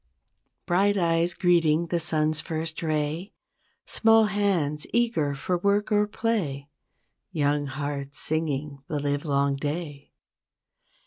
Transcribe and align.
Bright 0.65 0.97
eyes 0.97 1.35
greeting 1.35 1.85
the 1.89 1.99
sun's 1.99 2.39
first 2.41 2.81
ray 2.81 3.33
Small 3.85 4.25
hands 4.25 4.87
eager 4.91 5.35
for 5.35 5.59
work 5.59 5.91
or 5.91 6.07
play 6.07 6.69
Young 7.31 7.67
hearts 7.67 8.17
singing 8.17 8.81
the 8.87 8.99
livelong 8.99 9.57
day. 9.57 10.09